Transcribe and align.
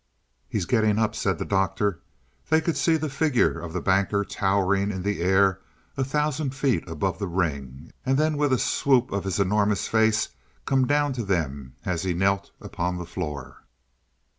"He's 0.49 0.65
getting 0.65 0.97
up," 0.97 1.13
said 1.13 1.37
the 1.37 1.45
Doctor. 1.45 1.99
They 2.49 2.59
could 2.59 2.75
see 2.75 2.97
the 2.97 3.07
figure 3.07 3.59
of 3.59 3.71
the 3.71 3.81
Banker 3.81 4.25
towering 4.25 4.89
in 4.89 5.03
the 5.03 5.21
air 5.21 5.61
a 5.95 6.03
thousand 6.03 6.55
feet 6.55 6.83
above 6.89 7.19
the 7.19 7.27
ring, 7.27 7.91
and 8.03 8.17
then 8.17 8.35
with 8.35 8.51
a 8.51 8.57
swoop 8.57 9.11
of 9.11 9.25
his 9.25 9.39
enormous 9.39 9.87
face 9.87 10.29
come 10.65 10.87
down 10.87 11.13
to 11.13 11.23
them 11.23 11.75
as 11.85 12.01
he 12.01 12.15
knelt 12.15 12.49
upon 12.59 12.97
the 12.97 13.05
floor. 13.05 13.57